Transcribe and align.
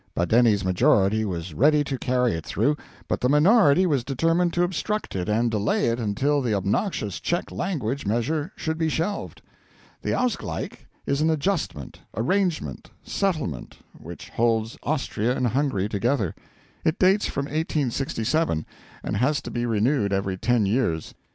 Badeni's 0.15 0.65
majority 0.65 1.25
was 1.25 1.53
ready 1.53 1.83
to 1.83 1.99
carry 1.99 2.33
it 2.33 2.43
through; 2.43 2.75
but 3.07 3.21
the 3.21 3.29
minority 3.29 3.85
was 3.85 4.03
determined 4.03 4.51
to 4.53 4.63
obstruct 4.63 5.15
it 5.15 5.29
and 5.29 5.51
delay 5.51 5.89
it 5.89 5.99
until 5.99 6.41
the 6.41 6.55
obnoxious 6.55 7.19
Czech 7.19 7.51
language 7.51 8.03
measure 8.07 8.51
should 8.55 8.79
be 8.79 8.89
shelved. 8.89 9.43
The 10.01 10.15
Ausgleich 10.15 10.87
is 11.05 11.21
an 11.21 11.29
Adjustment, 11.29 11.99
Arrangement, 12.15 12.89
Settlement, 13.03 13.77
which 13.95 14.29
holds 14.29 14.75
Austria 14.81 15.37
and 15.37 15.45
Hungary 15.45 15.87
together. 15.87 16.33
It 16.83 16.97
dates 16.97 17.27
from 17.27 17.45
1867, 17.45 18.65
and 19.03 19.17
has 19.17 19.39
to 19.43 19.51
be 19.51 19.67
renewed 19.67 20.11
every 20.11 20.35
ten 20.35 20.65
years. 20.65 21.13